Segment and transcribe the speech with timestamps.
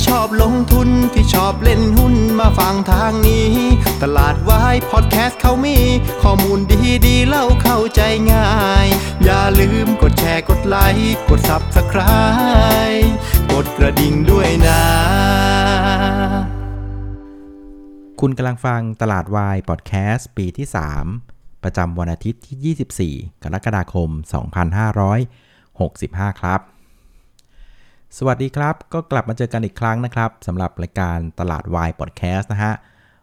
[0.00, 3.54] ที่ชอบลงทุนที่ชอบเล่นหุ้นมาฟังทางนี้
[4.02, 5.78] ตลาดวายพอดแคสต์เขามี
[6.22, 8.00] ข้อมูลดีดีเล่าเข้าใจ
[8.32, 8.50] ง่า
[8.84, 8.86] ย
[9.24, 13.08] อย่าลืมกดแชร์กดไลค์กด Subscribe
[13.52, 14.82] กดกระดิ่งด้วยนะ
[18.20, 20.66] คุณกำลังฟังตลาดวายพอดแคสต์ปีที่
[21.14, 24.08] 3 ประจำวันอาทิตย์ที่ 24 กรกฎาคม
[25.60, 26.69] 2565 ครับ
[28.18, 32.72] สวัสดีครับ ก็กลับมาเจอกันอีกครั้งนะครับสำหรับรายการตลาดวายพอดแคสต์นะฮะ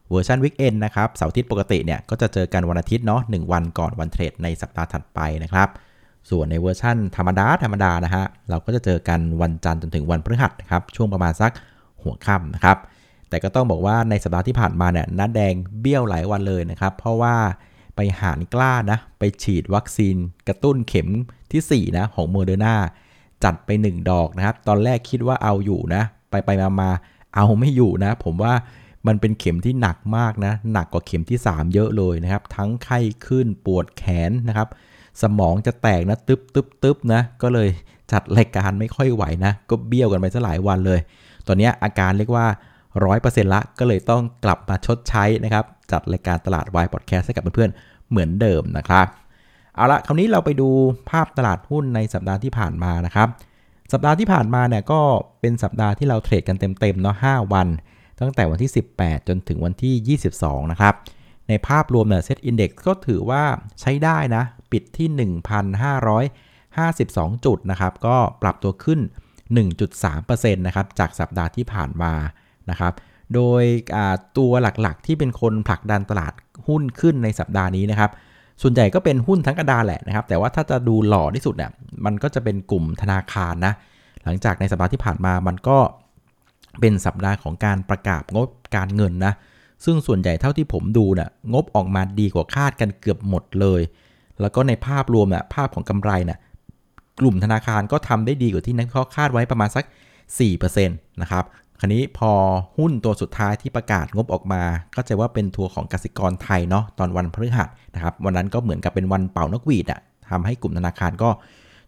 [0.09, 5.69] เวอร์ชัน weekend นะครับเสาร์อาทิตย์ปกติเนี่ยก็จะเจอกันวันอาทิตย์เนาะหนึ่งวันก่อนวันเทรดในสัปดาห์ถัดไปนะครับ
[6.29, 11.51] ส่วนในเวอร์ชั่นธรรมดาธรรมดานะฮะเราก็จะเจอกันวันจันทร์จนถึงวันพฤหัสนะครับช่วงประมาณสัก
[12.03, 12.77] หัวค่ำนะครับ
[13.29, 17.35] แต่ก็ต้องบอกว่าในสัปดาห์ที่ผ่านมาเนี่ยน้าแดงเบี้ยวหลายวันเลยนะครับ เพราะว่า
[17.95, 20.15] ไปหาญกล้านะไปฉีดวัคซีน
[20.47, 21.09] กระตุ้นเข็ม
[21.51, 22.75] ทีสี่4นะของโมเดอร์นา
[23.43, 26.91] จัดไป 1 ดอกนะครับ ตอนแรกคิดว่าเอาอยู่นะ ไปไปมามา
[27.35, 28.53] เอาไม่อยู่นะ ผมว่า
[29.07, 34.67] มันเป็นเข็มที่หนักมากนะ หนักกว่าเข็มที่ 3 เยอะเลยนะครับ ทั้งไข้ขึ้นปวดแขนนะครับ
[35.21, 37.69] สมองจะแตกนะตึ๊บตึ๊บตึ๊บนะ ก็เลย
[38.11, 40.99] จัดรายการไม่ค่อยไหวนะ ก็เบี้ยวกันไปซะหลายวันเลย
[41.47, 42.45] ตอนนี้อาการเรียกว่า
[42.99, 49.07] 100%ละก็เลยต้องกลับมาชดใช้นะครับ จัดรายการตลาดวายพอดแคสต์ให้กับเพื่อนๆเหมือนเดิมนะครับ
[49.77, 50.69] เอาละคราวนี้เราไปดู
[51.09, 53.27] ภาพตลาดหุ้นในสัปดาห์ที่ผ่านมานะครับ
[53.91, 55.01] สัปดาห์ที่ผ่านมาเนี่ยก็
[55.41, 57.67] เป็นสัปดาห์ที่เราเทรดกันเต็มๆเนาะ5วัน
[58.21, 60.93] ตั้งแต่วันที่ 18 จนถึงวันที่ 22 นะครับ
[61.47, 63.43] ในภาพรวมเนี่ยเซ็ตอินดี x ก็ถือว่า
[63.81, 65.31] ใช้ได้นะ ปิดที่
[66.27, 68.99] 1,552 จุดนะครับ ก็ปรับตัวขึ้น
[69.77, 72.13] 1.3%นะครับ จากสัปดาห์ที่ผ่านมา
[72.69, 72.93] นะครับ
[73.33, 73.63] โดย
[74.37, 76.33] ตัวหลักๆที่เป็นคนผลักดันตลาด
[76.67, 78.11] หุ้นขึ้นในสัปดาห์นี้นะครับ
[78.61, 81.71] ส่วนใหญ่ก็เป็นหุ้นทั้งกระดานแหละนะครับ แต่ว่าถ้าจะดูหล่อที่สุดเนี่ย
[82.05, 83.73] มันก็จะเป็นกลุ่มธนาคารนะ
[84.23, 85.77] หลังจากในสัปดาห์ที่ผ่านมามันก็
[86.79, 89.33] เป็นสัปดาห์ของการประกาศงบการเงินนะ
[89.85, 93.81] ซึ่งส่วนใหญ่เท่าที่ผมดูเนี่ยงบออกมาดีกว่าคาดกันเกือบหมดเลย
[94.41, 96.39] แล้วก็ในภาพรวมเนี่ยภาพของกำไรเนี่ย
[97.19, 99.85] กลุ่มธนาคารก็ทำได้ดีกว่าที่นักวิเคราะห์คาดไว้ประมาณสัก
[100.57, 101.45] 4%นะครับ
[101.79, 102.31] คราวนี้พอ
[102.77, 104.63] หุ้นตัวสุดท้ายที่ประกาศงบออกมา
[104.95, 109.99] ก็จะว่าเป็นทัวร์ของกสิกรไทยเนาะตอนวันพฤหัสนะครับวันนั้นก็เหมือนกับเป็นวันเป่านกหวีดอะ
[110.29, 111.29] ทำให้กลุ่มธนาคารก็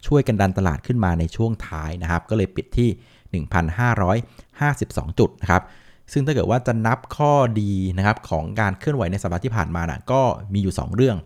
[0.08, 2.90] ช่วยกันดันตลาดขึ้นมาในช่วงท้ายนะครับ ก็เลยปิดที่
[4.50, 5.64] 1,552 จุดนะครับ
[6.12, 10.22] ซึ่งถ้าเกิดว่าจะนับข้อดีนะครับของการเคลื่อนไหวในสัปดาห์ที่ผ่านมานะก็
[10.54, 11.18] มีอยู่ 2 เรื่อง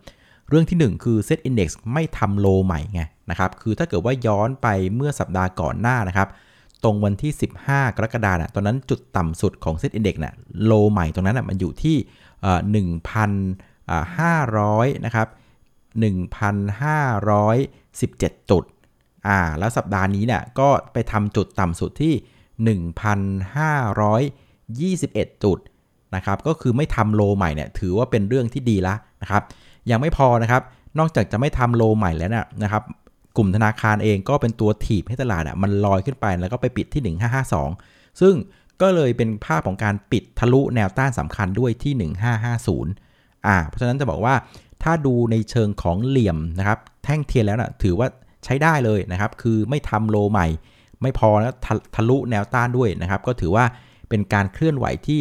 [0.49, 6.29] เรื่องที่ 1 คือ Set Index ไม่ทำโลใหม่ไงนะครับคือถ้าเกิดว่าย้อนไปเมื่อสัปดาห์ก่อนหน้านะครับ
[6.83, 7.31] ตรงวันที่
[7.65, 10.35] 15 กรกฎาคมนะตอนนั้นจุดต่ำสุดของ Set Index นะ
[10.65, 11.97] โลใหม่ตรงนั้นนะมันอยู่ที่
[12.99, 15.27] 1,500นะครับ
[16.03, 18.63] 1,517จุด
[19.27, 22.13] อ่าแล้วสัปดาห์นี้เนี่ยก็ไปทำจุดต่ำสุดที่
[25.21, 25.59] 1,521 จุด
[26.15, 29.43] นะครับก็คือไม่ทำโลใหม่เนี่ยถือว่าเป็นเรื่องที่ดีละนะครับ
[29.91, 30.61] ยังไม่พอนะครับ
[30.99, 32.83] นอกจากจะไม่ทำโลใหม่แล้วนะนะครับ
[33.37, 37.15] กลุ่มธนาคารเองก็เป็นตัวถีบให้ตลาดอะมันลอยขึ้นไปแล้วก็ไปปิดที่
[37.61, 38.35] 1552 ซึ่ง
[38.81, 42.11] ก็เลยเป็นภาพของการปิดทะลุแนวต้านสำคัญด้วยที่
[42.89, 44.35] 1550อ่าเพราะฉะนั้นจะบอกว่า
[44.83, 48.07] ถ้าดูในเชิงของเหลี่ยมนะครับแท่งเทียนแล้วนะถือว่า
[48.45, 50.47] ใช้ได้เลยนะครับ คือไม่ทำโลใหม่
[51.01, 53.65] ไม่พอแล้วทะทะลุแนวต้านด้วยนะครับ ก็ถือว่า
[54.09, 55.19] เป็นการเคลื่อนไหวที่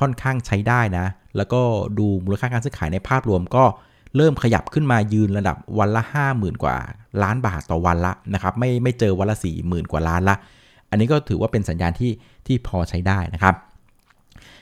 [0.00, 1.06] ค่อนข้างใช้ได้นะ
[1.36, 1.60] แล้วก็
[1.98, 3.64] ดูมูลค่าการซื้อขายในภาพรวมก็
[4.16, 6.02] เริ่มขยับขึ้นมายืนระดับวันละ
[6.32, 6.76] 50,000 กว่า
[7.22, 10.36] ล้านบาทต่อวันละนะครับไม่ไม่เจอวันละ 40,000 กว่าล้านละ
[10.90, 12.12] อันนี้ก็ถือว่าเป็นสัญญาณที่
[12.46, 13.54] ที่พอใช้ได้นะครับ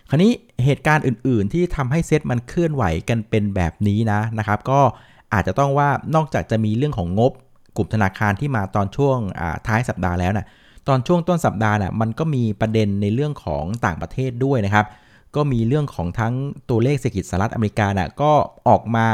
[0.08, 0.32] คราวนี้
[0.64, 4.80] เหตุการณ์อื่น ๆ ที่ทำให้เซตมันเคลื่อนไหวกันเป็นแบบนี้นะนะครับ ก็
[5.32, 7.32] อาจจะต้องว่านอกจากจะมีเรื่องของงบ
[7.76, 9.16] กลุ่มธนาคารที่มาตอนช่วง
[9.66, 10.46] ท้ายสัปดาห์แล้วนะ
[10.88, 14.86] ตอนช่วงต้นสัปดาห์นะ่ะมันก็มีประเด็นในเรื่องของต่างประเทศด้วยนะครับ
[15.36, 16.34] ก็มีเรื่องของทั้ง
[16.70, 18.32] ตัวเลขเศรษฐกิจสหรัฐอเมริกานะ่ะก็
[18.68, 19.06] ออกมา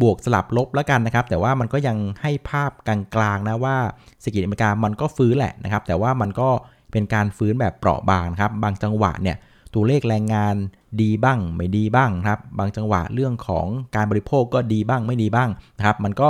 [0.00, 3.76] บวกสลับลบแล้วกันนะครับ แต่ว่ามันก็ยังให้ภาพกลางๆนะว่า
[4.20, 6.48] เศรษฐกิจอเมริกามันก็ฟื้นแหละนะครับ แต่ว่ามันก็
[6.92, 9.36] เป็นการฟื้นแบบเปราะบางนะครับ บางจังหวะเนี่ย
[9.74, 10.54] ตัวเลขแรงงาน
[11.02, 13.66] ดีบ้างไม่ดีบ้างครับ บางจังหวะเรื่องของ
[13.96, 16.28] การบริโภคก็ดีบ้างไม่ดีบ้างนะครับ มันก็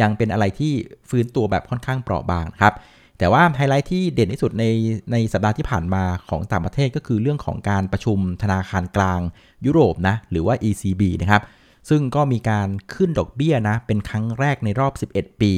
[0.00, 0.72] ยังเป็นอะไรที่
[1.10, 2.74] ฟื้นตัวแบบค่อนข้างเปราะบางครับ
[3.18, 4.64] แต่ว่าไฮไลท์ที่เด่นที่สุดใน
[5.12, 9.20] ในสัปดาห์ที่ผ่านมาของต่างประเทศก็คือเรื่องของการประชุมธนาคารกลาง
[9.66, 11.42] ยุโรปนะหรือว่า ECB นะครับ
[11.88, 15.52] ซึ่งก็มีการขึ้นดอกเบี้ยนะเป็นครั้งแรกในรอบ 11 ปี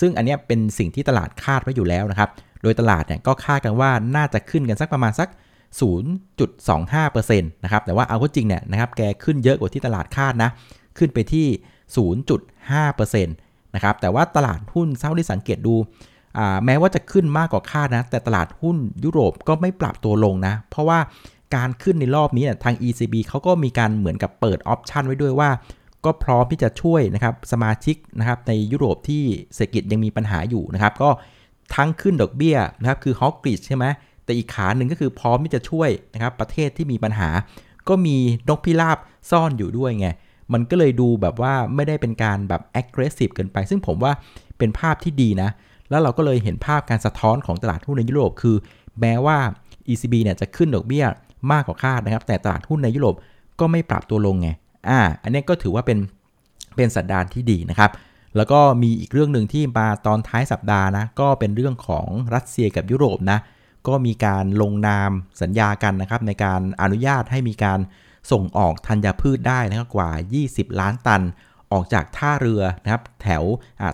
[0.00, 2.30] ซึ่งอันนี้เป็นสิ่งที่ตลาดคาดไว้อยู่แล้วนะครับ
[2.62, 5.28] โดยตลาดเนี่ยก็คาดกันว่าน่าจะขึ้นกันสักประมาณสัก
[5.80, 10.50] 0.25%นะครับแต่ว่าเอาก็จริงเนี่ยนะครับแกขึ้นเยอะกว่าที่ตลาดคาดนะ
[10.98, 11.46] ขึ้นไปที่
[12.06, 15.74] 0.5%นะครับแต่ว่าตลาดหุ้นเท่าที่สังเกตดู
[16.64, 20.98] แม้ว่าจะขึ้นมากกว่าคาดนะ แต่ตลาดหุ้นยุโรปก็ไม่ปรับตัวลงนะ เพราะว่า
[21.54, 25.50] การขึ้นในรอบนี้ทาง ECB เขาก็มีการเหมือนกับเปิดออปชันไว้ด้วยว่า
[26.04, 29.22] ก็พร้อมที่จะช่วยนะครับสมาชิกนะครับในยุโรปที่
[29.54, 31.10] เศรษฐกิจยังมีปัญหาอยู่นะครับก็
[31.74, 33.84] ทั้งขึ้นดอกเบี้ยนะครับคือฮอกกริชใช่ไหม
[34.24, 37.28] แต่อีกขาหนึ่งก็คือพร้อมที่จะช่วยนะครับประเทศที่มีปัญหา
[37.88, 38.16] ก็มี
[38.48, 38.98] นกพิราบ
[39.30, 40.08] ซ่อนอยู่ด้วยไง
[40.52, 44.12] มันก็เลยดูแบบว่าไม่ได้เป็นการแบบ aggressive เกินไป ซึ่งผมว่า
[44.58, 45.50] เป็นภาพที่ดีนะ
[45.90, 48.56] แล้วเราก็เลยเห็นภาพการสะท้อนของตลาดหุ้นในยุโรป คือ
[49.00, 49.38] แม้ว่า
[49.88, 51.04] ECB เนี่ยจะขึ้นดอกเบี้ย
[51.50, 53.14] มากกว่าคาดนะครับ แต่ตลาดหุ้นในยุโรป
[53.60, 54.48] ก็ไม่ปรับตัวลงไง
[54.88, 55.98] อ่า อันนี้ก็ถือว่าเป็น
[56.76, 57.90] เป็นสัญญาณที่ดีนะครับ
[58.36, 63.38] แล้วก็มีอีกเรื่องหนึ่งที่มาตอนท้ายสัปดาห์นะ ก็เป็นเรื่องของรัสเซียกับยุโรปนะ
[63.88, 65.10] ก็มีการลงนาม
[65.42, 67.80] สัญญากันนะครับ ในการอนุญาตให้มีการ
[68.32, 70.10] ส่งออกธัญพืชได้นะครับกว่า
[70.44, 71.22] 20 ล้านตัน
[71.72, 73.42] ออกจากท่าเรือนะครับแถว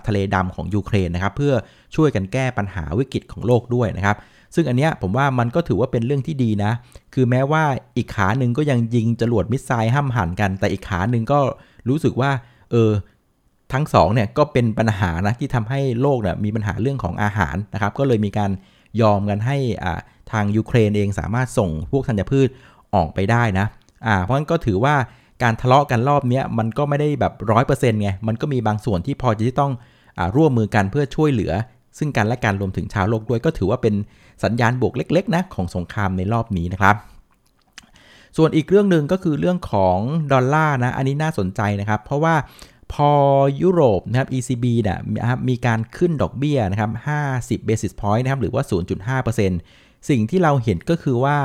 [0.07, 1.55] ทะเลดำของยูเครนนะครับ เพื่อ
[1.97, 4.17] ช่วยกันแก้ปัญหาวิกฤตของโลกด้วยนะครับ
[4.55, 6.73] ซึ่งอันเนี้ยผมว่ามันก็ถือว่าเป็นเรื่องที่ดีนะ
[7.15, 7.63] คือแม้ว่า
[7.97, 11.39] อีกขาหนึ่งก็ยังยิงจรวดมิสไซล์ห้ามหันกัน แต่อีกขาหนึ่งก็
[11.89, 12.31] รู้สึกว่า
[12.71, 12.91] เออ
[13.73, 18.51] ทั้งสองเนี่ยก็เป็นปัญหานะที่ทำให้โลกเนี่ยมีปัญหาเรื่องของอาหารนะครับ ก็เลยมีการ
[19.01, 20.01] ยอมกันให้อ่า
[20.33, 22.49] ทางยูเครนเองสามารถส่งพวกธัญพืช
[22.95, 23.67] ออกไปได้นะ
[24.07, 24.95] อ่าเพราะงั้นก็ถือว่า
[25.43, 29.73] การทะเลาะกันรอบนี้มันก็ไม่ได้แบบร้อยเปอร์เซ็นต์ไง มันก็มีบางส่วนที่พอจะที่ต้อง
[30.19, 31.53] อร่วมมือกันเพื่อช่วยเหลือ
[31.99, 33.95] ซึ่งกันและการรวมถึงชาวโลกด้วยก็ถือว่าเป็น
[34.45, 36.97] สัญญาณบวกเล็กๆนะของสงครามในรอบนี้นะครับ
[38.37, 39.99] ส่วนอีกเรื่องหนึ่งก็คือเรื่องของ
[40.33, 42.35] ดอลลาร์นะ อันนี้น่าสนใจนะครับ เพราะว่า
[42.93, 43.11] พอ
[43.63, 44.99] ยุโรปนะครับ ECB เนี่ย
[45.49, 46.91] มีการขึ้นดอกเบี้ยนะครับ
[47.61, 48.63] 50 basis point นะครับ หรือว่า
[49.37, 51.39] 0.5%สิ่งที่เราเห็นก็คือว่า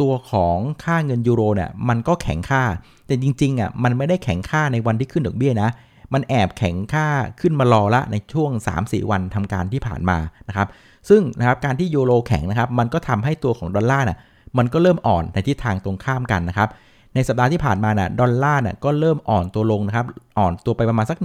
[0.00, 2.62] ตัวของค่าเงินยูโรเนี่ยมันก็แข็งค่า
[3.06, 5.70] แต่จริงๆอะมันไม่ได้แข็งค่าในวันที่ขึ้นดอกเบี้ยนะ
[6.14, 7.06] มันแอบแข็งค่า
[7.40, 8.50] ขึ้นมารอละในช่วง
[8.80, 10.18] 3-4 วันทำการที่ผ่านมา
[10.48, 10.68] นะครับ
[11.08, 14.18] ซึ่งนะครับการที่ยูโรแข็งนะครับมันก็ทำให้ตัวของดอลลาร์น่ะ
[14.58, 16.68] มันก็เริ่มอ่อนในทิศทางตรงข้ามกันนะครับ
[17.14, 20.06] ในสัปดาห์ที่ผ่านมาน่ะดอลลาร์น่ะก็เริ่มอ่อนตัวลงนะครับ
[20.38, 21.18] อ่อนตัวไปประมาณสัก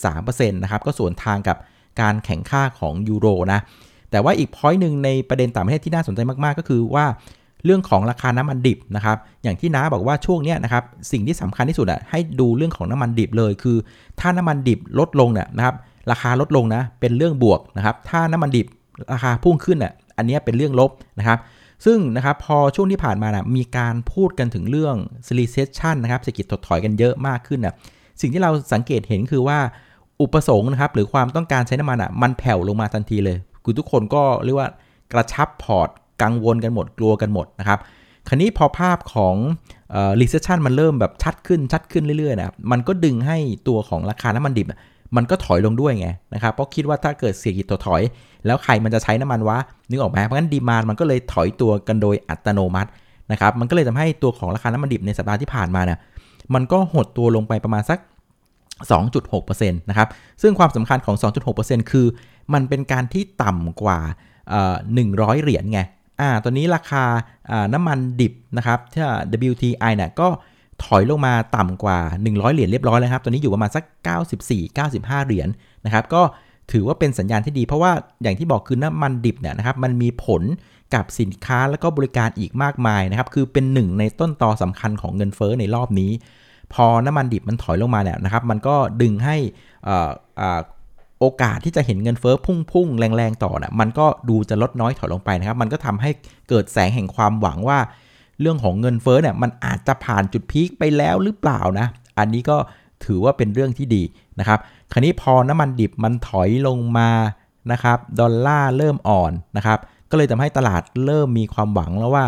[0.00, 1.56] 1.3%นะครับก็ส่วนทางกับ
[2.00, 3.60] การแข็งค่าของยูโรนะ
[4.10, 7.06] แต่ว่าอีกพอยต์หนึ่งในประเด็นต่างประเทศที่น่าสนใจมากๆ ก็คือว่า
[7.68, 13.76] เรื่องของราคาน้ำมันดิบนะครับอย่างที่น้าบอกว่าช่วงนี้นะครับสิ่งที่สำคัญที่สุดอะให้ดูเรื่องของน้ำมันดิบเลย คือ
[14.20, 15.74] ถ้าน้ำมันดิบลดลงเนี่ยนะครับ
[16.10, 18.66] ราคาลดลงนะเป็นเรื่องบวกนะครับถ้าน้ำมันดิบ
[19.12, 21.38] ราคาพุ่งขึ้นอะอันนี้เป็นเรื่องลบนะครับ
[21.84, 24.96] ซึ่งนะครับพอช่วงที่ผ่านมานะมีการพูดกันถึงเรื่อง
[25.38, 27.74] recession นะครับเศรษฐกิจถดถอยกันเยอะมากขึ้นนะ
[28.20, 29.58] สิ่งที่เราสังเกตเห็นคือว่า
[30.22, 34.68] อุปสงค์นะครับหรือความต้องการใช้น้ำมันอะมันแผ่วลงมาทันทีเลยคือทุกคนก็เรียกว่า
[35.12, 35.88] กระชับพอร์ต
[36.22, 37.78] กังวลกันหมดกลัวกันหมดนะครับ
[38.28, 39.34] คราวนี้พอภาพของ
[40.20, 43.38] recession มันเริ่มแบบชัดขึ้นชัดขึ้นเรื่อยๆนะมันก็ดึงให้
[43.68, 44.66] ตัวของราคาน้ำมันดิบ
[45.16, 48.02] มันก็ถอยลงด้วยไงนะครับเพราะคิดว่าถ้าเกิดเศรษฐกิจถอย
[48.46, 49.58] แล้วใครมันจะใช้น้ำมันวะ
[49.90, 52.90] นึกออกไหมเพราะงั้นดีมานมันก็เลยถอยตัวกันโดยอัตโนมัติ
[53.32, 55.98] นะครับมันก็เลยทำให้ตัวของราคาน้ำมันดิบในสัปดาห์ที่ผ่านมาเนี่ย
[56.54, 57.98] มันก็หดตัวลงไปประมาณสัก
[58.90, 60.08] 2.6%นะครับ
[60.42, 61.16] ซึ่งความสำคัญของ
[61.54, 62.06] 2.6%คือ
[62.54, 63.98] มันเป็นการที่ต่ำกว่า
[64.70, 65.80] 100 เหรียญไง
[66.20, 67.04] อ่าตอนนี้ราคา
[67.50, 69.02] อ่าน้ำมันดิบนะครับที่
[69.50, 70.28] WTI เนี่ยก็
[70.84, 71.98] ถอยลงมาต่ำกว่า
[72.28, 73.84] 100 เหรียญเรียบร้อยแล้วครับ ตอนนี้อยู่ประมาณสัก
[74.56, 76.22] 94-95 เหรียญนนะครับ ก็
[76.72, 80.42] ถือว่าเป็นสัญญาณที่ดี เพราะว่าอย่างที่บอกคือน้ำมันดิบเนี่ยนะครับ มันมีผล
[80.94, 86.10] กับสินค้าแล้วก็บริการอีกมากมายนะครับ คือเป็นหนึ่งในต้นตอสำคัญของเงินเฟ้อในรอบนี้
[86.74, 89.36] พอน้ำมันดิบมันถอยลงมาเนี่ยนะครับ มันก็ดึงให้
[91.20, 96.10] โอกาสที่จะเห็นเงินเฟ้อพุ่งๆ แรงๆ ต่อนะ่ะมันก็ดูจะลดน้อยถอยลงไปนะครับ มันก็ทำให้
[96.48, 97.78] เกิดแสงแห่งความหวังว่า
[98.40, 101.86] เรื่องของเงินเฟ้อเนี่ยมันอาจจะผ่านจุดพีคไปแล้วหรือเปล่านะ
[102.18, 102.56] อันนี้ก็
[103.04, 104.02] ถือว่าเป็นเรื่องที่ดี
[104.38, 104.58] นะครับ
[104.92, 107.10] คราวนี้พอน้ำมันดิบมันถอยลงมา
[107.72, 109.78] นะครับดอลลาร์เริ่มอ่อนนะครับ
[110.10, 112.24] ก็เลยทำให้ตลาดเริ่มมีความหวังแล้วว่า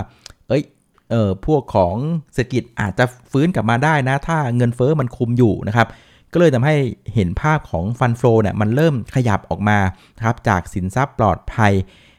[0.49, 0.63] เอ้ย
[1.11, 1.95] เออพวกของ
[2.35, 5.87] เศรษฐกิจอาจจะฟื้นกลับมาได้นะ ถ้าเงินเฟ้อมันคุมอยู่นะครับ
[6.33, 6.75] ก็เลยทำให้
[7.15, 9.79] เห็นภาพของ fund flow เนี่ยมันเริ่มขยับออกมา
[10.27, 11.73] ครับจากสินทรัพย์ปลอดภัย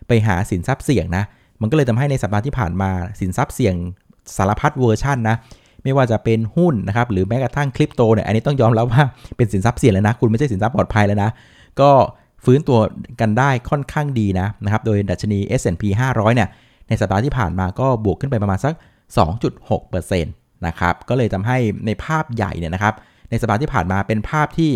[0.07, 1.23] ไปหาสินทรัพย์เสี่ยงนะ
[1.61, 2.89] มันก็เลยทำให้ในสัปดาห์ที่ผ่านมา
[3.19, 3.75] สินทรัพย์เสี่ยง
[4.37, 5.35] สารพัดเวอร์ชันนะ
[5.83, 9.03] ไม่ว่าจะเป็นหุ้นนะครับหรือแม้กระทั่งคริปโตเนี่ยอันนี้ต้องยอมรับว่า
[9.37, 11.29] เป็นสินทรัพย์เสี่ยงแล้วนะคุณไม่ใช่สินทรัพย์ปลอดภัยแล้วนะ
[11.81, 11.91] ก็
[12.45, 12.79] ฟื้นตัว
[13.21, 16.49] กันได้ค่อนข้างดีนะนะครับโดยดัชนี S&P 500 เนี่ย
[16.87, 18.73] ในสัปดาห์ที่ผ่านมาก็บวกขึ้นไปประมาณสัก
[19.49, 22.93] 2.6%นะครับก็เลยทำให้ในภาพใหญ่เนี่ยนะครับ
[23.31, 24.71] ในสัปดาห์ที่ผ่านมาเป็นภาพที่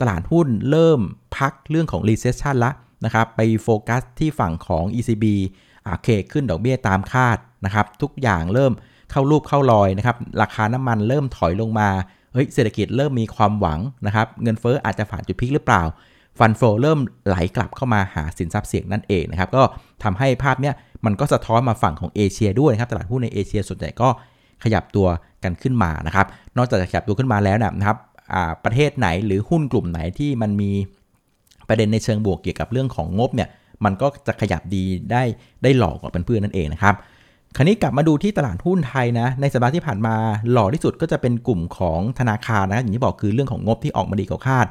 [0.00, 1.00] ตลาดหุ้นเริ่ม
[1.36, 2.70] พักเรื่องของ recession ละ
[3.04, 5.24] นะครับ ไปโฟกัสที่ฝั่งของ ECB
[5.86, 8.72] อ่าเคขึ้นดอกเบี้ยตามคาดนะครับ ทุกอย่างเริ่ม
[9.10, 11.88] เข้ารูปเข้ารอยนะครับ ราคาน้ำมันเริ่มถอยลงมา
[12.32, 15.82] เฮ้ย เศรษฐกิจเริ่มมีความหวังนะครับ เงินเฟ้ออาจจะผ่านจุดพีคหรือเปล่า
[16.38, 19.62] ฟันโฟเริ่มไหลกลับเข้ามาหาสินทรัพย์เสี่ยงนั่นเองนะครับ ก็
[20.04, 20.74] ทำให้ภาพเนี้ย
[21.04, 24.08] มันก็สะท้อนมาฝั่งของเอเชียด้วยนะครับ ตลาดหุ้นในเอเชียส่วนใหญ่ก็
[24.64, 25.06] ขยับตัว
[25.44, 27.98] กันขึ้นมานะครับ นอกจากจะขยับตัวขึ้นมาแล้วนะครับ
[28.64, 30.70] ประเทศไหนหรือหุ้นกลุ่มไหนที่มันมี
[31.68, 33.48] ประเด็นในเชิงบวกเกี่ยวกับเรื่องของงบเนี่ย
[33.84, 35.22] มันก็จะขยับดีได้
[35.62, 36.94] ได้หลอกกว่าเพื่อนๆนั่นเองนะครับ
[37.56, 40.14] คราวนี้กลับมาดูที่ตลาดหุ้นไทยนะในสัปดาห์ที่ผ่านมา
[40.52, 44.66] หล่อที่สุดก็จะเป็นกลุ่มของธนาคารนะอย่างที่บอกคือเรื่องของงบที่ออกมาดีกว่าคาด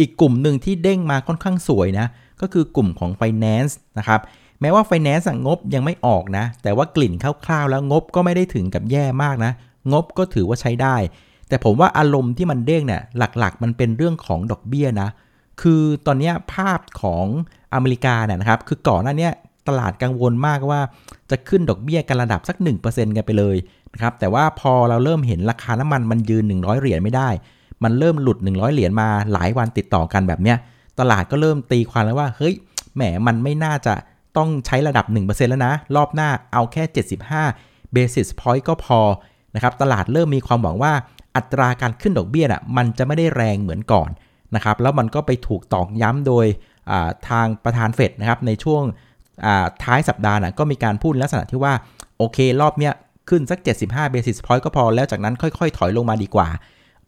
[0.00, 2.06] อีกกลุ่มหนึ่งที่เด้งมาค่อนข้างสวยนะ
[2.40, 4.20] ก็คือกลุ่มของ Finance นะครับ
[4.60, 7.12] แม้ว่า Finance งบยังไม่ออกนะ แต่ว่ากลิ่น
[7.44, 9.52] คร่าวๆแล้วงบก็ไม่ได้ถึงกับแย่มากนะ
[9.92, 10.96] งบก็ถือว่าใช้ได้
[11.48, 15.08] แต่ผมว่าอารมณ์ที่มันเด้งเนี่ยหลักๆ มันเป็นเรื่องของดอกเบี้ยนะ
[15.62, 17.26] คือตอนนี้ภาพของ
[17.74, 19.28] อเมริกาเนี่ยนะครับ คือก่อนหน้านี้
[19.68, 20.80] ตลาดกังวลมากว่า
[21.30, 23.56] จะขึ้นดอกเบี้ยกันระดับสัก 1%กันไปเลย
[23.92, 27.28] นะครับ แต่ว่าพอเราเริ่มเห็นราคาน้ำมันมันยืน 100 เหรียญไม่ได้
[27.84, 30.56] มันเริ่มหลุด 100 เหรียญมาหลายวันติดต่อกันแบบเนี้ย
[31.00, 32.54] ตลาดก็เริ่มตีความแล้วว่า เฮ้ย
[32.94, 33.94] แหม มันไม่น่าจะ
[34.36, 36.82] ต้องใช้ระดับ 1%แล้วนะ รอบหน้าเอาแค่
[37.38, 39.00] 75 basis point ก็พอ
[39.54, 40.92] นะครับตลาดเริ่มมีความหวังว่า
[41.36, 44.08] อัตราการขึ้นดอกเบี้ยน่ะมันจะไม่ได้แรงเหมือนก่อน
[44.54, 46.46] นะครับแล้วมันก็ไปถูกตอกย้ำโดย
[47.28, 48.82] ทางประธานเฟดนะครับในช่วง
[49.84, 51.74] ท้ายสัปดาห์นะก็มีการพูดลักษณะที่ว่า
[52.18, 52.94] โอเค รอบเนี้ย
[53.28, 56.48] ขึ้นสัก 75 basis point ก็พอ แล้วจากนั้นค่อยๆ ถอยลงมาดีกว่า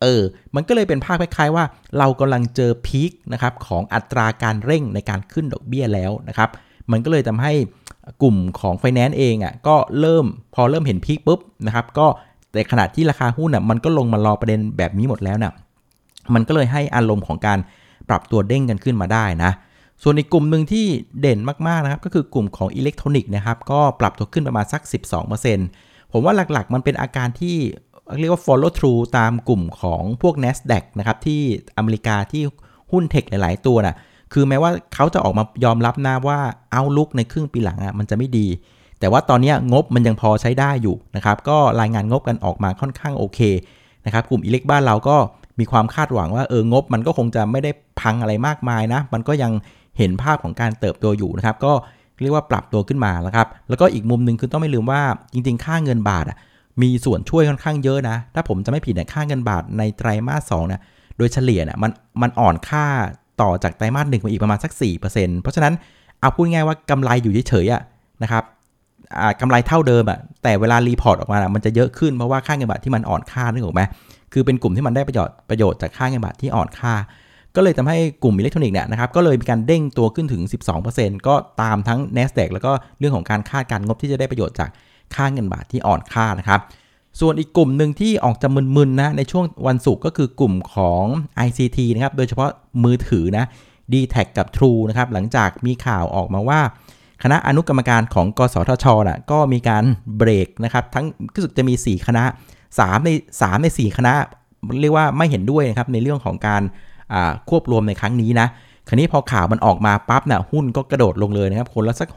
[0.00, 0.22] เออ
[0.54, 1.64] มันก็เลยเป็นภาพคล้ายๆว่า
[1.98, 6.50] เรากำลังเจอพีคนะครับของอัตราการเร่งในการขึ้นดอกเบี้ยแล้วนะครับ
[6.92, 7.52] มันก็เลยทำให้
[8.22, 12.06] กลุ่มของไฟแนนซ์เองอะก็เริ่มพอเริ่มเห็นพีคปุ๊บนะครับก็
[12.52, 15.52] แต่ขณะที่ราคาหุ้นอะมันก็ลงมารอประเด็นแบบนี้หมดแล้วนะ่ะ
[16.34, 17.58] มันก็เลยให้อารมณ์ของการ
[18.08, 19.52] ปรับตัวเด้งกันขึ้นมาได้นะ
[20.02, 20.86] ส่วนอีกกลุ่มหนึ่งที่
[21.20, 24.82] เด่นมากๆนะครับ ก็คือกลุ่มของอิเล็กทรอนิกส์นะครับ ก็ปรับตัวขึ้นประมาณสัก
[25.48, 27.56] 12%ผมว่าหลักๆ มันเป็นอาการที่
[28.18, 31.40] เรียกว่า follow through ตามกลุ่มของพวก NASDAQ นะครับที่
[31.76, 32.42] อเมริกาที่
[32.92, 33.96] หุ้นเทคหลาย ๆ ตัวนะ่ะ
[34.32, 36.38] คือแม้ว่าเขาจะออกมายอมรับนะว่า
[36.72, 38.46] เอาลุกในครึ่งปีหลังอะ่ะมันจะไม่ดี
[39.00, 43.40] แต่ว่าตอนนี้งบมันยังพอใช้ได้อยู่นะครับ ก็รายงานงบกันออกมาค่อนข้างโอเค
[44.06, 45.16] นะครับ กลุ่มอิเล็กบ้านเราก็
[45.58, 47.70] มีความคาดหวังว่าเอองบมันก็คงจะไม่ได้
[48.00, 49.52] พังอะไรมากมายนะ มันก็ยัง
[49.98, 51.72] เห็นภาพของการเติบโตอยู่นะครับ ก็
[52.22, 56.38] เรียกว่าปรับตัวขึ้นมาแล้วครับ แล้วก็อีกมุมหนึ่งคือต้องไม่ลืมว่าจริง ๆ ค่าเงินบาทอะ
[56.82, 60.82] มีส่วนช่วยค่อนข้างเยอะนะ ถ้าผมจะไม่ผิดเนี่ยค่าเงินบาทในไตรมาสสองนะ
[61.16, 61.90] โดยเฉลี่ยเนี่ยมัน
[62.22, 62.86] มันอ่อนค่า
[63.40, 64.72] ต่อจากไตรมาสหนึ่งมาอีกประมาณสัก
[65.08, 65.74] 4%เพราะฉะนั้น
[66.20, 67.82] เอาพูดง่ายว่ากำไรอยู่เฉยๆอะ
[68.22, 68.44] นะครับ
[69.40, 73.82] กำไรเท่าเดิมอะแต่เวลา report ออกมา มันจะเยอะขึ้นเพราะว่าค่าเงินบาทที่มันอ่อนค่านึกออกไหม
[74.32, 76.94] คือเป็นกลุ่มที่มันได้ประโยชน์ประโยชน์จากค่าเงินบาทที่อ่อนค่า
[77.56, 80.42] ก็เลยทำให้กลุ่มอิเล็กทรอนิกส์เนี่ยนะครับก็เลยมีการเด้งตัวขึ้นถึง
[80.84, 84.70] 12%ก็ตามทั้ง NASDAQ แล้วก็เรื่องของการคาดการงบที่จะได้ประโยชน์จาก
[85.14, 86.60] ค่าเงินบาทที่อ่อนค่านะครับ
[87.20, 91.04] ส่วนอีกกลุ่มหนึ่งที่ออกจะมึนๆนะในช่วงวันศุกร์ก็คือกลุ่มของ
[91.46, 92.50] ICT นะครับ โดยเฉพาะ
[92.84, 93.44] มือถือนะ
[93.92, 96.60] d t แทกับ True นะครับ หลังจากมีข่าวออกมาว่า
[97.22, 99.84] คณะอนุกรรมการของ กสทชนะก็มีการ
[100.16, 102.24] เบรกนะครับ ทั้งรู้สึกจะมี 4 คณะ
[102.68, 104.12] 3 ใน 3 ใน 4 คณะ
[104.80, 106.62] เรียกว่าไม่เห็นด้วยนะครับ ในเรื่องของการ
[107.48, 108.48] ควบรวมในครั้งนี้นะ
[108.88, 112.08] คราวนี้พอข่าวมันออกมาปั๊บนะ่ะหุ้นก็กระโดดลงเลยนะครับ คนละสัก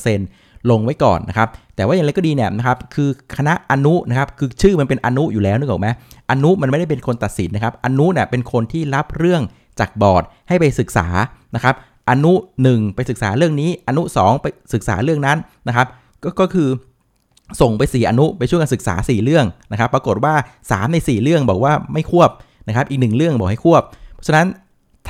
[0.00, 5.88] 6-7% ลงไว้ก่อนนะครับ แต่ว่าอย่างไรก็ดีเนี่ยนะครับ คือคณะอนุนะครับ คือชื่อมันเป็นอนุอยู่แล้วนึกออกไหม
[6.30, 9.42] อนุมันไม่ได้เป็นคนตัดสินนะครับ อนุเนี่ยเป็นคนที่รับเรื่อง
[9.80, 11.06] จากบอร์ดให้ไปศึกษา
[11.54, 11.74] นะครับ
[12.10, 12.32] อนุ
[12.66, 15.38] 1 ไปศึกษาเรื่องนี้ อนุ 2 ไปศึกษาเรื่องนั้น
[15.68, 15.86] นะครับ
[16.22, 16.68] ก็ก็คือ
[17.60, 22.30] ส่งไป 4 อนุไปช่วยกันศึกษา 4 เรื่องนะครับ ปรากฏว่า 3 ใน 4 เรื่องบอกว่าไม่ควบ
[22.68, 23.82] นะครับ อีกหนึ่งเรื่องบอกให้ควบ
[24.14, 24.46] เพราะฉะนั้น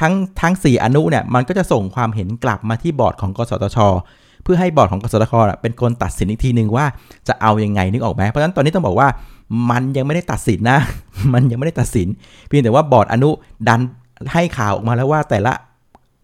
[0.01, 3.79] ทั้งทั้ง 4 อนุเนี่ยมันก็จะส่งความเห็นกลับมาที่บอร์ดของกสทช
[4.43, 6.87] เพื่อให้บอร์ดของกสทชเป็นคนตัดสินอีกทีหนึ่งว่า
[7.29, 9.09] จะเอาอยัางไงนึกออกไหมเพราะฉะนั้นตอนนี้ต้องบอกว่า
[9.71, 10.79] มันยังไม่ได้ตัดสินนะ
[11.35, 12.09] มันยังไม่ได้ตัดสิน
[12.47, 13.31] เพียงแต่ว่าบอร์ดอนุ
[13.69, 13.81] ดัน
[14.33, 15.53] ให้ข่าวออกมาแล้วว่าแต่ละ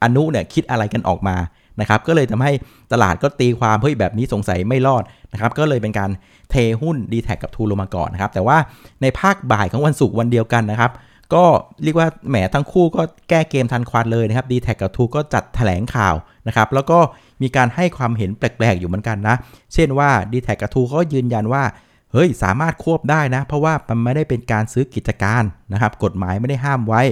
[0.02, 1.36] อนุเนี่ยคิดอะไรกันออกมา
[1.80, 2.52] นะครับ ก็เลยทำให้
[2.92, 6.10] ตลาดก็ตีความเฮ้ยแบบนี้สงสัยไม่รอดนะครับ ก็เลยเป็นการ
[6.50, 8.56] เทหุ้น d t แทกับทูลงมาก่อนนะครับ แต่ว่า
[9.02, 10.92] ในภาคบ่ายของวันศุกร์วันเดียวกันนะครับ
[11.34, 11.44] ก็
[11.82, 16.14] เรียกว่าแหมทั้งคู่ก็แก้เกมทันควันเลยนะครับ d t แทกับทูก็จัดแถลงข่าว
[16.48, 16.98] นะครับ แล้วก็
[17.42, 19.36] มีการให้ความเห็นแปลกๆอยู่เหมือนกันนะ
[19.74, 21.64] เช่นว่า d t แทกับทูก็ยืนยันว่า
[22.12, 27.02] เฮ้ย สามารถควบได้นะ เพราะว่ามันไม่ได้เป็นการซื้อกิจการนะครับ กฎหมายไม่ได้ห้ามไว้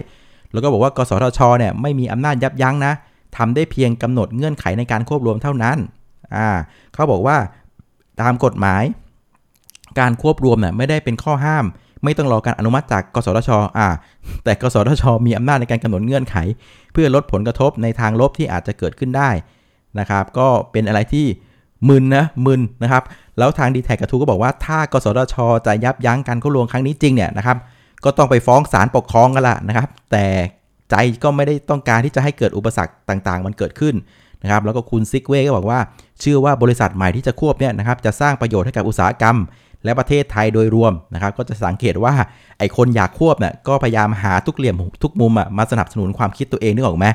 [0.53, 2.93] แล้วก็บอกว่ากสทชเนี่ยไม่มีอำนาจยับยั้งนะ
[3.37, 5.79] ทำได้เพียงกำหนดเงื่อนไขในการควบรวมเท่านั้น
[6.37, 6.49] อ่า
[6.95, 7.37] เขาบอกว่า
[8.23, 8.83] ตามกฎหมาย
[10.01, 11.65] การควบรวมเนี่ยไม่ได้เป็นข้อห้าม
[12.05, 13.89] ไม่ต้องรอการอนุมัติจากกสทช อ่า
[14.45, 16.37] แต่กสทช มีอำนาจในการกำหนดเงื่อนไข
[16.93, 19.31] เพื่อลดผลกระทบในทางลบที่อาจจะเกิดขึ้นได้
[20.01, 21.27] นะครับ ก็เป็นอะไรที่
[21.89, 23.03] มึนนะมึนนะครับ
[23.39, 25.35] แล้วทางดีแทกกับทูก็บอกว่าถ้ากสทช
[25.67, 27.57] จะยับยั้งการควบรวมครั้งนี้จริงเนี่ยนะครับ
[28.05, 30.27] ก็ต้องไปฟ้องศาลปกครองกันละนะครับ แต่
[30.91, 33.95] ใจก็ไม่ได้ต้องการที่จะให้เกิดอุปสรรคต่างๆ มันเกิดขึ้น
[34.43, 35.81] นะครับ แล้วก็คุณซิกเว่ก็บอกว่า
[36.21, 39.37] เชื่อว่าบริษัทใหม่ที่จะควบเนี่ยนะครับ จะสร้างประโยชน์ให้กับอุตสาหกรรม
[39.85, 42.15] และประเทศไทยโดยรวมนะครับ ก็จะสังเกตว่า
[42.59, 47.07] ไอ้คนอยากควบเนี่ยก็พยายามหาทุกเหลี่ยมทุกมุมอะมาสนับสนุนความคิดตัวเองนึกออกไหม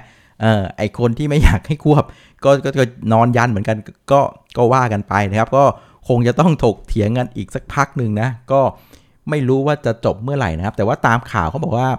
[0.41, 2.03] เออไอคนที่ไม่อยากให้ควบ
[2.43, 3.77] ก็ก็ก็นอนยันเหมือนกัน
[4.11, 4.21] ก็
[4.57, 5.63] ก็ว่ากันไปนะครับ ก็
[6.07, 8.61] คงจะต้องถกเถียงกันอีกสักพักหนึ่งนะ ก็
[9.29, 11.89] ไม่รู้ว่าจะจบเมื่อไหร่นะครับ แต่ว่าตามข่าวเขาบอกว่า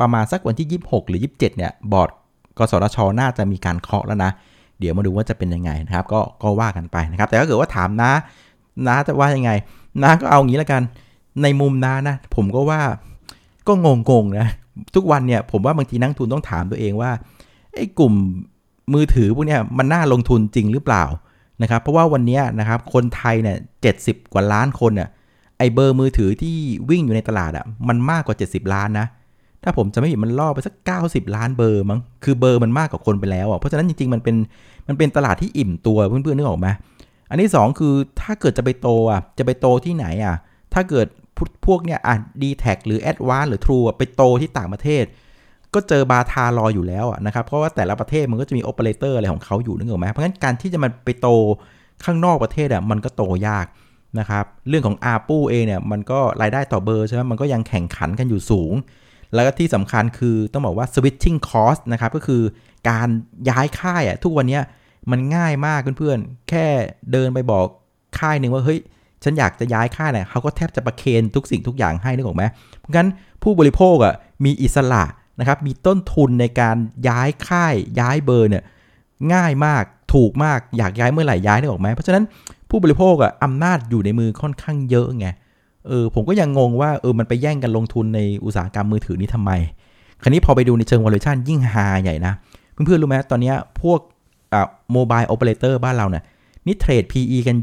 [0.00, 2.10] ประมาณสักวันที่ 26 หรือ 27 เนี่ย บอร์ด
[2.58, 4.30] กสทช น่าจะมีการเคาะแล้วนะ
[4.80, 8.12] เดี๋ยวมาดูว่าจะเป็นยังไงนะครับ ก็ก็ว่ากันไปนะครับ แต่ถ้าเกิดว่าถามนะ
[8.88, 9.50] นะจะว่ายังไง
[10.02, 10.82] นะก็เอางี้แล้วกัน
[11.42, 12.80] ในมุมนานะ ผมก็ว่า
[13.68, 14.48] ก็งงๆนะ
[14.94, 17.10] ทุกวันเนี่ยผมว่าบางทีนักทุนต้องถามตัวเองว่า
[17.76, 18.14] ไอ้กลุ่ม
[18.94, 21.04] มือถือพวกนี้มันน่าลงทุนจริงหรือเปล่า
[21.62, 25.08] นะครับ เพราะว่าวันนี้นะครับคนไทยเนี่ยเจ็กว่าล้านคนเนี่ย
[25.58, 26.56] ไอเบอร์มือถือที่
[26.90, 29.06] วิ่งอยู่ในตลาดอะ่ะมันมากกว่า 70 ล้านนะ
[29.62, 30.74] ถ้าผมจะไม่ผิดมันล่อไปสัก
[31.06, 34.36] 90 ล้านเบอร์มั้งคือเบอร์มันมากกว่าคนไปแล้วอะเพราะฉะนั้นจริงๆมันเป็น
[34.88, 36.68] มันเป็นตลาดที่อิ่มตัวเพื่อนๆนึกออกไหม
[37.30, 40.36] อันที่ 2 คือถ้าเกิดจะไปโตอะจะไปโตที่ไหนอะ
[40.74, 41.06] ถ้าเกิด
[41.66, 45.04] พวกเนี้ยอะดีแท็หรือแอดวานหรือทรูไปโตที่ต่างประเทศ
[45.74, 51.28] ก็เจอบาทารออยู่แล้วนะครับ เพราะว่าแต่ละประเทศมันก็จะมีโอเปอเรเตอร์อะไรของเขาอยู่นึกออกไหมเพราะงั้นการที่จะมันไปโต
[52.04, 53.66] ข้างนอกประเทศอะมันก็โตยาก
[54.18, 58.72] นะครับเรื่องของอาปูเองเนี่ยมันก็รายได้ต่อเบอร์ใช่ไหมมันก็ยังแข่งขันกันอยู่สูง
[59.34, 62.42] แล้วก็ที่สำคัญคือต้องบอกว่า switching cost นะครับก็คือ
[62.90, 63.08] การ
[63.50, 64.58] ย้ายค่ายอะทุกวันนี้
[65.10, 66.66] มันง่ายมากเพื่อนๆ แค่
[67.12, 67.66] เดินไปบอก
[68.18, 68.80] ค่ายหนึ่งว่าเฮ้ย
[69.24, 72.44] ฉันอยากจะย้ายค่ายเนี่ยเขาก็แทบจะประเคนทุกสิ่งทุกอย่างให้นึกออกไหม
[72.80, 73.08] เพราะงั้น
[73.42, 74.14] ผู้บริโภคอะ
[74.44, 75.04] มีอิสระ
[75.40, 76.76] นะครับมีต้นทุนในการ
[77.08, 78.64] ย้ายค่ายย้ายเบอร์เนี่ย
[79.34, 82.24] ง่ายมากถูกมากอยากย้ายเมื่อไหร่ย้ายได้ออกไหมเพราะฉะนั้น
[82.70, 85.26] ผู้บริโภคอะอำนาจอยู่ในมือค่อนข้างเยอะไง
[85.86, 89.50] เออผมก็ยังงงว่าเออมันไปแย่งกันลงทุนในอุตสาหกรรมมือถือนี้ทำไม
[90.22, 92.32] คราวนี้พอไปดูในเชิง valuation ยิ่งฮาใหญ่นะ
[92.72, 94.00] เพื่อนๆรู้ไหมตอนนี้พวก
[94.52, 96.24] อ่าโมบายโอเปอเรเตอร์บ้านเราเนี่ย
[96.66, 97.56] นี่เทรด PE กัน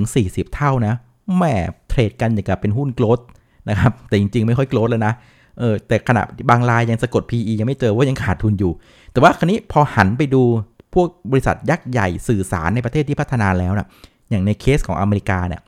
[0.00, 0.94] 20-40 เท่านะ
[1.36, 1.42] แหม
[1.88, 3.20] เทรดกันอย่างกับเป็นหุ้นโกลด
[3.70, 5.12] นะครับแต่จริงๆ ไม่ค่อยโกลดแล้วนะ
[5.58, 8.72] เออแต่ขณะบางรายยังสะกด PE ยังไม่เจอว่ายังขาดทุนอยู่
[9.12, 10.42] แต่ว่าครนี้พอหันไปดู
[10.94, 13.88] พวกบริษัทยักษ์ใหญ่สื่อสารในประเทศที่พัฒนาแล้วนะ
[14.30, 15.60] อย่างในเคสของอเมริกาเนี่ย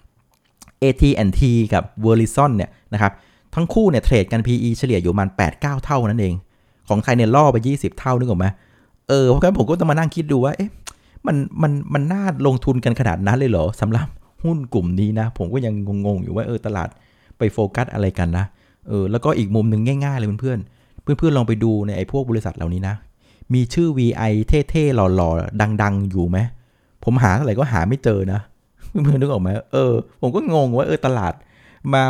[0.83, 1.40] AT&T
[1.75, 3.12] กับ Verizon เนี่ยนะครับ
[3.55, 6.35] ทั้งคู่เนี่ยเทรดกัน PE เฉลี่ยอยู่ประมัน8-9 เท่านั่นเอง
[6.88, 8.46] ของไทยเนี่ยล่อไป 20 เท่านึกออกไหม
[9.09, 10.70] เออเพราะงั้นผมก็ต้องมานั่งคิดดูว่าเอ๊ะ
[11.27, 14.07] มันมันมันน่าลงทุนกันขนาดนั้นเลยเหรอสำหรับ
[14.42, 15.75] หุ้นกลุ่มนี้นะ ผมก็ยัง
[16.07, 16.88] งงๆอยู่ว่าเออตลาด
[17.38, 18.44] ไปโฟกัสอะไรกันนะ
[18.88, 22.94] เออแล้วก็อีกมุมหนึ่งง่ายๆเลยเพื่อนๆ เพื่อนๆลองไปดูในไอ้พวกบริษัทเหล่านี้นะ
[23.55, 26.38] มีชื่อ VI เท่ๆหล่อๆ ดังๆ อยู่ไหม
[27.05, 28.40] ผมหาเท่าไหร่ก็หาไม่เจอนะ
[28.88, 31.33] เพื่อนๆนึกออกไหมเออ ผมก็งงว่าเออตลาด
[31.94, 32.03] มา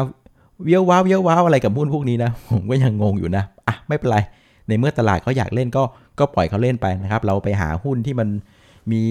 [0.64, 4.18] เวี้ยวว้าวเวี้ยวว้าวอะไรกับหุ้นพวกนี้นะ ผมก็ยังงงอยู่นะ อะ ไม่เป็นไร
[4.68, 5.82] ในเมื่อตลาดเขาอยากเล่นก็
[6.18, 8.28] ก็ปล่อยเขาเล่นไปนะครับ เราไปหาหุ้นที่มัน
[8.92, 9.02] มี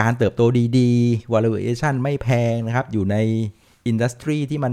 [0.00, 0.42] การเติบโต
[0.78, 3.16] ดีๆ valuation ไม่แพงนะครับ อยู่ใน
[3.86, 4.72] อินดัสทรีที่มัน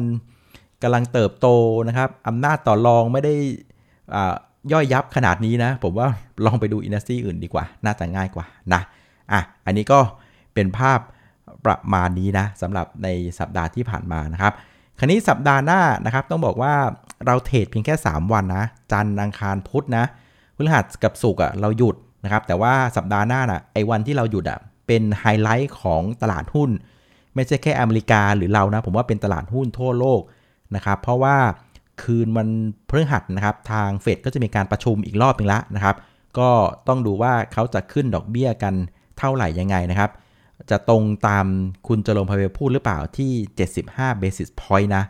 [0.84, 1.48] กำลังเติบโต
[1.88, 3.34] นะครับอำนาจต่อรองไม่ได้
[4.72, 6.08] ย่อยยับขนาดนี้นะ ผมว่า
[6.46, 8.82] ลองไปดูอินดัสทรีอื่นดีกว่า น่าจะง่ายกว่านะ
[9.32, 10.00] อะอันนี้ก็
[10.54, 11.00] เป็นภาพ
[11.66, 13.08] ประมาณนี้นะสำหรับใน
[13.40, 14.54] สัปดาห์ที่ผ่านมานะครับ
[15.00, 16.74] คราวนี้สัปดาห์หน้านะครับ ต้องบอกว่า
[17.26, 20.06] เราเทรดเพียงแค่ 3 วันนะ จันทร์อังคารพุธนะ
[20.56, 26.70] พฤหัสกับศุกร์อะเราหยุดนะครับ แต่ว่าสัปดาห์หน้าน่ะไอ้วันที่เราหยุดอะเป็นไฮไลท์ของตลาดหุ้น
[27.36, 30.22] ไม่ใช่แค่อเมริกาหรือเรานะ ผมว่าเป็นตลาดหุ้นทั่วโลก
[30.76, 31.38] นะครับเพราะว่า
[32.04, 32.50] คืนวัน
[32.90, 35.96] พฤหัสนะครับทางเฟดก็จะมีการประชุมอีกรอบนึงละนะครับ
[36.40, 36.50] ก็
[36.88, 38.74] ต้องดูว่าเขาจะขึ้นดอกเบี้ยกัน
[39.18, 40.12] เท่าไหร่ยังไงนะครับ
[40.70, 41.46] จะตรงตาม
[41.88, 43.32] คุณจรมพเวลพูดหรือเปล่าที่
[43.82, 45.04] 75 basis point นะ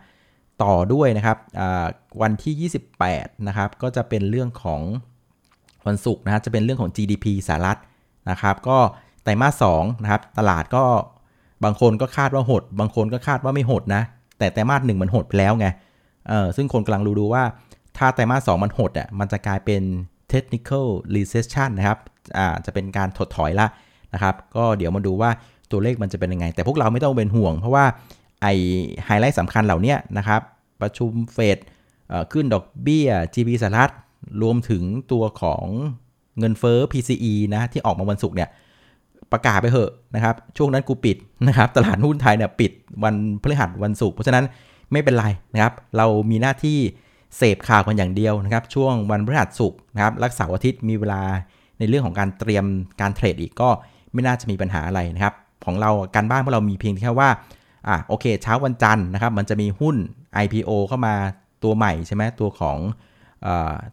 [0.63, 1.37] ต่อด้วยนะครับ
[2.21, 4.81] วันที่ 28 นะครับ ก็จะเป็นเรื่องของ
[5.87, 7.77] วันศุกร์นะจะเป็นเรื่องของ GDP สหรัฐ
[8.29, 8.77] นะครับ ก็
[9.23, 10.83] ไตรมาส2นะครับ ตลาดก็
[11.63, 14.03] บางคนก็คาดว่าหด บางคนก็คาดว่าไม่หดนะ
[14.39, 15.67] แต่ไตรมาสหนึ่งมันหดไปแล้วไง
[16.29, 17.43] เออซึ่งคนกำลังดูดูว่า
[17.97, 19.83] ถ้าไตรมาส2มันหดอะมันจะกลายเป็น
[20.33, 21.99] technical recession นะครับ
[22.37, 23.67] อ่าจะเป็นการถดถอยละ
[24.13, 25.29] นะครับ ก็เดี๋ยวมาดูว่า
[25.71, 27.85] ตัวเลขมันจะเป็นยังไง แต่พวกเราไม่ต้องเป็นห่วง เพราะว่า
[28.41, 28.47] ไอ
[29.05, 30.41] ไฮไลท์สำคัญเหล่านี้นะครับ
[30.81, 31.57] ประชุมเฟด
[32.31, 33.91] ขึ้นดอกเบี้ย GP สหรัฐ
[34.41, 35.65] รวมถึงตัวของ
[36.39, 38.49] เงินเฟ้อ PCE นะที่ออกมาวันศุกร์เนี่ย
[39.35, 41.17] ประกาศไปเหอะนะครับ ช่วงนั้นกูปิด
[41.47, 42.71] นะครับ ตลาดหุ้นไทยเนี่ยปิด
[43.03, 44.45] วันพฤหัสวันศุกร์เพราะฉะนั้น
[44.91, 46.77] ไม่เป็นไรนะครับ เรามีหน้าที่
[47.37, 51.21] เสพข่าวกันอย่างเดียวนะครับ ช่วงวันพฤหัสศุกร์นะครับรักษาอาทิตย์มีเวลา
[51.79, 52.65] ในเรื่องของการเตรียม
[53.01, 53.69] การเทรดอีกก็
[54.13, 55.33] ไม่น่าจะมีปัญหาอะไรนะครับ
[55.65, 57.29] ของเราการบ้านพวกเรามีเพียงแค่ว่า
[57.87, 59.95] อะโอเค เช้าวันจันทร์นะครับ มันจะมีหุ้น
[60.43, 61.15] IPO เข้ามา
[61.63, 62.77] ตัวใหม่ใช่ไหมตัวของ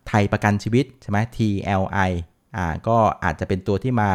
[0.08, 2.10] ไทยประกันชีวิตใช่ไหม TLI
[2.56, 4.10] อ่าก็อาจจะเป็นตัวที่มา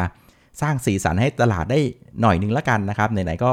[0.60, 1.80] สร้างสีสันให้ตลาดได้
[2.20, 3.50] หน่อยนึงละกันนะครับไหนๆก็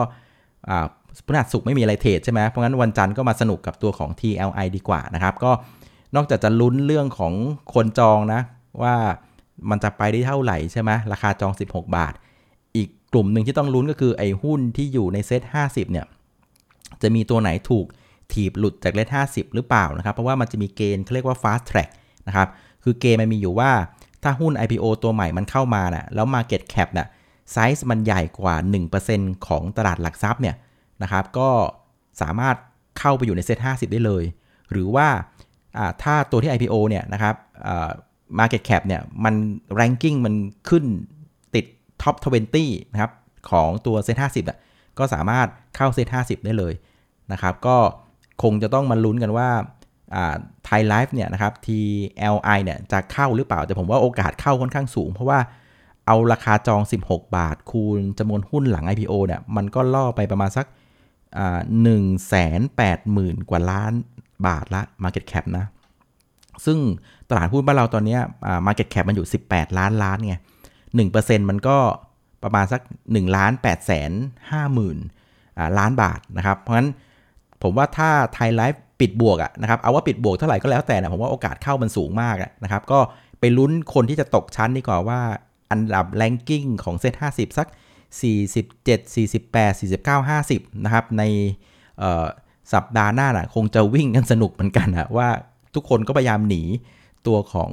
[1.26, 5.52] พฤหัสสุกไม่มีอะไรเทรดใช่ไหมเพราะงั้นวันจันทร์ก็มาสนุกกับตัวของ TLI ดีกว่านะครับ ก็
[6.16, 7.34] นอกจากจะลุ้นเรื่องของ
[7.74, 8.42] คนจองนะ
[8.84, 8.96] ว่า
[9.70, 12.14] มันจะไปได้เท่าไหร่ใช่ไหมราคาจอง 16 บาท
[12.78, 16.06] อีกกลุ่มหนึ่งที่ต้องลุ้นก็คือไอ้หุ้นที่อยู่ในเซ็ต50 เนี่ย
[17.02, 17.86] จะมีตัวไหนถูก
[18.34, 21.90] ถีบหลุดจากเลท50 หรือเปล่านะครับ เพราะว่ามันจะมีเกณฑ์เขาเรียกว่า fast track
[22.28, 22.48] นะครับ
[22.84, 23.72] คือเกณฑ์มันมีอยู่ว่า
[24.26, 27.08] ถ้าหุ้น IPO ตัวใหม่มันเข้ามานะ่ะแล้ว Market Cap นะ่ะ
[27.52, 28.56] ไซส์มันใหญ่กว่า
[29.02, 30.56] 1%ของตลาดหลักทรัพย์เนี่ย
[31.04, 31.50] นะครับก็
[32.22, 32.56] สามารถ
[33.00, 34.24] เข้าไปอยู่ใน SET50 ได้เลย
[34.72, 35.08] หรือว่า
[36.04, 37.36] ถ้าตัวที่ IPO เนี่ยนะครับ
[38.40, 39.36] Market Cap เนี่ยมัน
[39.80, 40.34] ranking มัน
[40.70, 40.84] ขึ้น
[41.56, 41.66] ติด
[42.02, 42.16] Top
[42.56, 43.12] 20 นะครับ
[43.50, 44.58] ของตัว SET50 อะ
[44.98, 46.74] ก็สามารถเข้า SET50 ได้เลย
[47.32, 47.78] นะครับ ก็
[48.44, 49.50] คงจะต้องมาลุ้นกันว่า
[50.66, 55.40] ไทยไลฟ์เนี่ยนะครับ TLI เนี่ยจะเข้าหรือเปล่า แต่ผมว่าโอกาสเข้าค่อนข้างสูง เพราะว่า
[56.08, 60.66] เอาราคาจอง 16 บาท คูณจำนวนหุ้นหลัง IPO เนี่ยมันก็ล่อไปประมาณสัก
[61.84, 63.94] หนึ่งแสนแปดหมื่นกว่าล้าน
[64.48, 65.66] บาทละ Market Cap นะ
[66.66, 66.78] ซึ่ง
[67.30, 68.18] ตลาดหุ้นบ้านเราตอนนี้
[68.68, 70.36] Market Cap มันอยู่ 18 ล้านล้านไง
[70.92, 71.78] 1%มันก็
[72.44, 74.12] ประมาณสัก1ล้าน8แสน
[74.44, 74.98] 5หมื่น
[75.78, 76.90] ล้านบาทนะครับ เพราะฉะนั้น
[77.62, 83.00] ผมว่าถ้าไทยไลฟ์ ปิดบวกอะนะครับเอาว่าปิดบวกเท่าไหร่ก็แล้วแต่นะผมว่าโอกาสเข้ามันสูงมากนะครับ ก็
[83.40, 85.20] ไปลุ้นคนที่จะตกชั้นดีกว่าว่า
[85.72, 87.68] อันดับแรงกิ้งของเซ็ต50 สัก
[88.22, 91.24] 47 48 49 50 นะครับ ใน
[92.74, 95.30] สัปดาห์หน้านะคงจะวิ่งกันสนุกเหมือนกันนะว่า
[95.76, 96.62] ทุกคนก็พยายามหนี
[97.28, 97.72] ตัวของ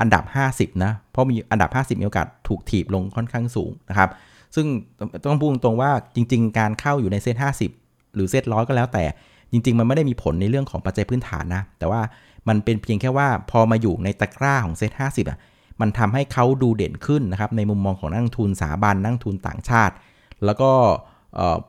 [0.00, 4.10] อันดับ 50 นะ เพราะมีอันดับ 50 มีโอกาสถูกถีบลงค่อนข้างสูงนะครับ
[4.54, 4.66] ซึ่ง
[5.24, 9.04] ต้องพูดตรงว่าจริง ๆ การเข้าอยู่ใน SET50 หรือเซตร้อยก็แล้วแต่
[9.52, 12.00] จริง ๆ มันไม่ได้มีผลในเรื่องของปัจจัยพื้นฐานนะ แต่ว่า
[12.48, 15.38] มันเป็นเพียงแค่ว่าพอมาอยู่ในตะกร้าของเซ็ตห้าสิบอะ
[15.80, 19.94] มันทำให้เขาดูเด่นขึ้นนะครับในมุมมองของนักลงทุนสถาบันนักลงทุนต่างชาติ
[20.44, 20.70] แล้วก็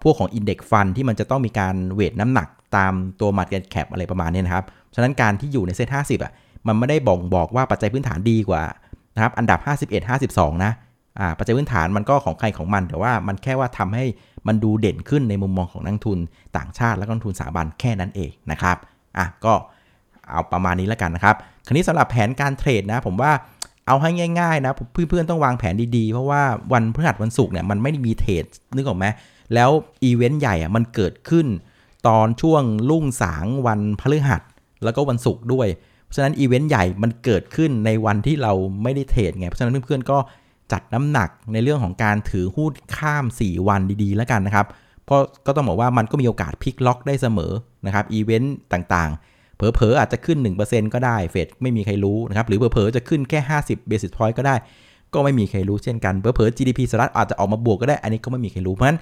[0.01, 4.65] พวกของ index fund ที่มันจะต้องมีการ weight น้ำหนักตามตัว market cap อะไรประมาณนี้นะครับ
[4.95, 6.31] ฉะนั้นการที่อยู่ในเซ็ตห้าสิบอะ
[6.67, 8.63] มันไม่ได้บ่งบอกว่าปัจจัยพื้นฐานดีกว่า
[9.15, 9.59] นะครับอันดับ
[9.91, 10.71] 51 52 นะ
[11.19, 14.05] อ่าปัจจัยพื้นฐานมันก็ของใครของมัน แต่ว่ามันแค่ว่าทำให้
[14.47, 16.19] มันดูเด่นขึ้นในมุมมองของนักทุน
[16.57, 18.77] ต่างชาติและนักทุนสถาบันแค่นั้นเองนะครับ
[19.17, 19.53] อะก็
[20.29, 23.31] เอาประมาณนี้แล้วกันนะครับ คราวนี้สำหรับแผนการเทรดนะผมว่า
[23.87, 26.41] เอาให้ง่ายๆนะเพื่อนๆต้องวางแผนดีๆ เพราะว่า
[26.73, 29.05] วันพฤหัสวันศุกร์เนี่ยมันไม่ได้มีเทรดนึกออกไหม
[29.53, 29.69] แล้ว
[30.03, 31.47] อีเวนต์ใหญ่อะมันเกิดขึ้น
[32.07, 34.41] ตอนช่วงรุ่งสางวันพฤหัส
[34.83, 35.67] แล้วก็วันศุกร์ด้วย
[36.03, 38.53] เพราะฉะนั้นอีเวนต์ใหญ่มันเกิดขึ้นในวันที่เรา
[38.83, 40.17] ไม่ได้เทรดไง เพราะฉะนั้นเพื่อนๆก็
[40.71, 44.65] จัดน้ำหนักในเรื่องของการถือหุ้นข้าม 4 วันดีๆ แล้วกันนะครับ
[45.05, 47.51] เพราะก็ต้องบอกว่ามันก็มีโอกาสพลิกล็อกได้เสมอ
[47.85, 54.55] นะครับอีเวนต์ต่างๆ เผลอๆ อาจจะขึ้น 1%ก็ได้เฟดไม่มีใครรู้นะครับ หรือเผลอๆ จะขึ้นแค่ 50 basis point ก็ได้
[55.13, 58.99] ก็ไม่มีใครรู้เช่นกันเผลอๆ GDP สหรัฐอาจจะออกมาบวกก็ได้ อันนี้ก็ไม่มีใครรู้เพราะฉะนั้น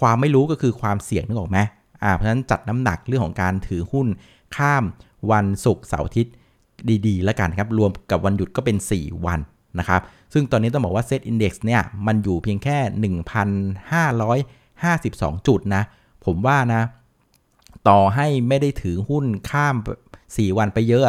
[0.00, 1.58] ความไม่รู้ก็คือความเสี่ยงนึกออกไหม
[2.02, 4.06] อ่าเพราะฉะนั้นจัดน้ำหนักเรื่องของการถือหุ้น
[4.56, 4.84] ข้าม
[5.30, 6.34] วันศุกร์เสาร์อาทิตย์
[7.06, 9.40] ดีๆ แล้วกันครับ รวมกับวันหยุดก็เป็น 4 วัน
[9.78, 10.00] นะครับ
[10.34, 12.78] ซึ่งตอนนี้ต้องบอกว่าเซตอินดี x เนี่ยมันอยู่เพียงแค่
[14.12, 15.82] 1,552 จุดนะ
[16.24, 16.82] ผมว่านะ
[17.88, 19.76] ต่อให้ไม่ได้ถือหุ้นข้าม
[20.16, 21.04] 4 วันไปเยอะ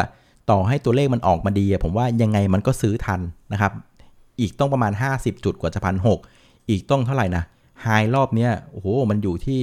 [0.50, 3.22] ต่อให้ตัวเลขมันออกมาดี ผมว่ายังไงมันก็ซื้อทัน
[3.54, 3.72] นะครับ
[4.40, 6.08] อีกต้องประมาณ 50 จุดกว่าจะพันห
[6.70, 7.44] อีกต้องเท่าไหร่นะ
[7.82, 9.62] ไฮรอบเนี้ยโอ้โหมันอยู่ที่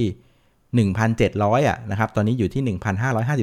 [0.89, 2.77] 1,700อะนะครับ ตอนนี้อยู่ที่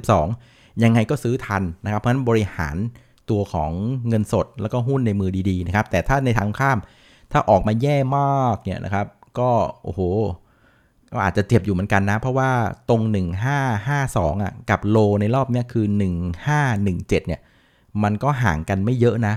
[0.00, 2.76] 1,552 ยังไงก็ซื้อทันนะครับ เพราะฉะนั้นบริหาร
[3.30, 3.70] ตัวของ
[4.08, 6.78] เงินสดแล้วก็หุ้นในมือดีๆนะครับ แต่ถ้าในทางข้าม
[7.32, 9.06] ถ้าออกมาแย่มากเนี่ยนะครับ
[9.38, 9.50] ก็
[9.84, 10.00] โอ้โห
[11.12, 12.50] ก็อาจจะเจ็บอยู่เหมือนกันนะ เพราะว่า
[12.88, 13.02] ตรง
[13.72, 15.86] 1552อะกับโลในรอบเนี้ยคือ
[16.56, 17.40] 1517เนี่ย
[18.02, 19.34] มันก็ห่างกันไม่เยอะนะ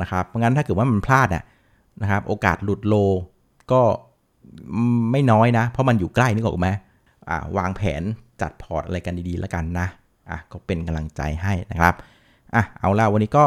[0.00, 1.42] นะครับงั้นถ้าเกิดว่ามันพลาดอะ
[2.02, 2.94] นะครับโอกาสหลุดโล
[3.72, 3.80] ก็
[5.12, 6.68] ไม่น้อยนะ เพราะมันอยู่ใกล้นึกออกไหม
[7.28, 8.02] อ่าวางแผน
[8.40, 9.86] จัดพอร์ตอะไรกันดีๆแล้วกันนะ
[10.30, 11.94] อะก็เป็นกำลังใจให้นะครับ
[12.54, 13.44] อะเอาละวันนี้ก็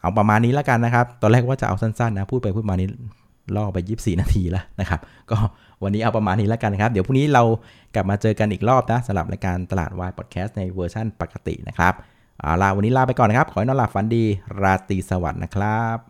[0.00, 2.88] เอาประมาณนี้แล้วกันนะครับ ตอนแรกว่าจะเอาสั้นๆนะพูดไปพูดมานี้
[3.56, 5.00] ล่อไป 24 นาทีแล้วนะครับ
[5.30, 5.36] ก็
[5.82, 7.42] วันนี้เอาประมาณนี้แล้วกันครับ เดี๋ยวพรุ่งนี้เรา
[7.94, 11.94] กลับมาเจอกันอีกรอบนะสำหรับรายการตลาดวายพอดแคสต์ในเวอร์ชันปกตินะครับ
[12.40, 14.24] เอาละวันนี้ลาไปก่อนนะครับ ขอให้นอนหลับฝันดี
[14.62, 16.09] ราตรีสวัสดิ์นะครับ